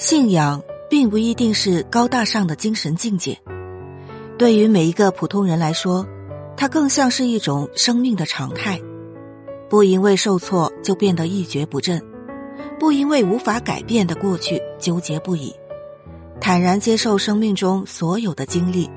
[0.00, 3.38] 信仰并不一定是高大上的精神境界，
[4.38, 6.06] 对于每一个普通人来说，
[6.56, 8.80] 它更像是一种生命的常态。
[9.68, 12.02] 不因为受挫就变得一蹶不振，
[12.78, 15.54] 不因为无法改变的过去纠结不已，
[16.40, 18.88] 坦然接受生命中所有的经历，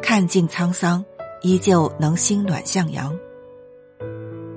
[0.00, 1.04] 看尽沧桑，
[1.42, 3.14] 依旧能心暖向阳。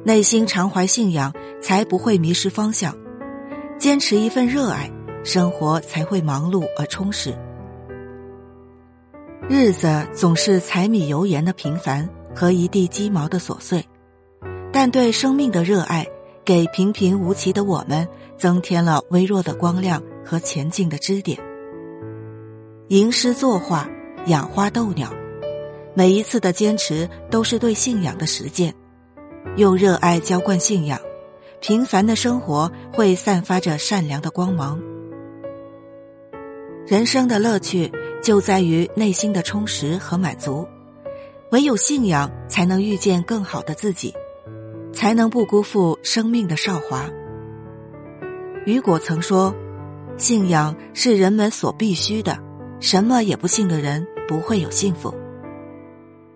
[0.06, 2.94] 内心常怀信仰，才不会迷失方向；
[3.78, 4.90] 坚持一份热爱。
[5.24, 7.34] 生活才会忙碌而充实。
[9.50, 13.86] 日子总是柴米油盐的平凡和一地鸡毛的琐碎，
[14.72, 16.08] 但对生命的热爱，
[16.46, 18.08] 给平平无奇的我们
[18.38, 21.38] 增添了微弱的光亮和前进的支点。
[22.88, 23.90] 吟诗作画，
[24.28, 25.12] 养花逗鸟，
[25.94, 28.74] 每一次的坚持都是对信仰的实践。
[29.58, 31.00] 用热爱浇灌信仰，
[31.60, 34.82] 平凡的生活会散发着善良的光芒。
[36.88, 40.68] 人生的乐趣就在于内心的充实和满足，
[41.52, 44.14] 唯有信仰才能遇见更好的自己，
[44.92, 47.10] 才能不辜负生命的韶华。
[48.66, 49.56] 雨果曾说
[50.18, 52.38] ：“信仰是人们所必须的，
[52.80, 55.14] 什么也不信的人不会有幸福。”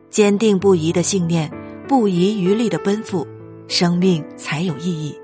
[0.10, 1.52] 坚定不移的信念，
[1.88, 3.28] 不遗余力的奔赴，
[3.68, 5.16] 生命才有意义。